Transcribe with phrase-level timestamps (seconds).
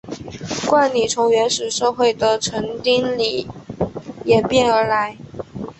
[0.67, 3.45] 冠礼从原始社会的成丁礼
[4.25, 5.15] 演变而来。